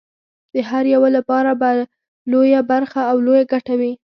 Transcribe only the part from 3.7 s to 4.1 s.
وي.